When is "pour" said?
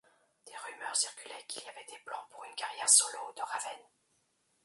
2.31-2.43